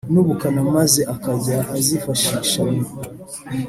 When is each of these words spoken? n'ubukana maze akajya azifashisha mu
n'ubukana 0.13 0.61
maze 0.75 1.01
akajya 1.13 1.57
azifashisha 1.77 2.61
mu 2.71 2.83